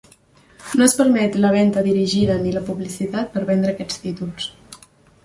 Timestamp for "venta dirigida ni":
1.55-2.53